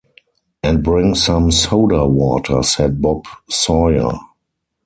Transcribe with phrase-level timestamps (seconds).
[0.63, 4.13] ‘And bring some soda-water,’ said Bob Sawyer.